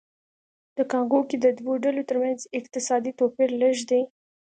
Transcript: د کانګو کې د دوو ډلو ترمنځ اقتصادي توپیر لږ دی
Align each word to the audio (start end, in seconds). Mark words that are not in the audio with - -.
د 0.77 0.79
کانګو 0.91 1.19
کې 1.29 1.37
د 1.39 1.47
دوو 1.59 1.73
ډلو 1.83 2.01
ترمنځ 2.09 2.39
اقتصادي 2.59 3.11
توپیر 3.19 3.49
لږ 3.61 3.77
دی 3.89 4.01